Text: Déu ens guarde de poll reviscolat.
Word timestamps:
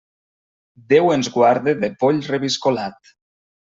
Déu 0.93 1.13
ens 1.17 1.31
guarde 1.37 1.77
de 1.85 1.93
poll 2.03 2.27
reviscolat. 2.35 3.17